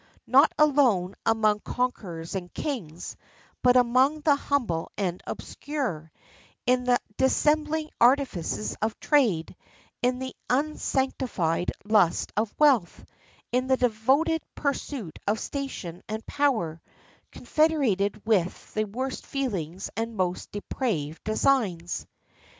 Not 0.25 0.51
alone 0.57 1.13
among 1.27 1.59
conquerors 1.59 2.33
and 2.33 2.51
kings, 2.51 3.15
but 3.61 3.77
among 3.77 4.21
the 4.21 4.35
humble 4.35 4.91
and 4.97 5.21
obscure; 5.27 6.11
in 6.65 6.85
the 6.85 6.97
dissembling 7.17 7.91
artifices 8.01 8.75
of 8.81 8.99
trade; 8.99 9.55
in 10.01 10.17
the 10.17 10.35
unsanctified 10.49 11.71
lust 11.85 12.31
of 12.35 12.51
wealth; 12.57 13.05
in 13.51 13.67
the 13.67 13.77
devoted 13.77 14.41
pursuit 14.55 15.19
of 15.27 15.39
station 15.39 16.01
and 16.09 16.25
power; 16.25 16.81
confederated 17.31 18.25
with 18.25 18.73
the 18.73 18.85
worst 18.85 19.23
feelings 19.27 19.91
and 19.95 20.17
most 20.17 20.51
depraved 20.51 21.23
designs. 21.23 22.07